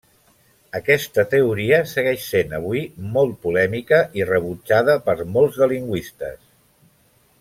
[0.77, 2.81] Aquesta teoria segueix sent avui
[3.17, 6.41] molt polèmica i rebutjada per molts de lingüistes.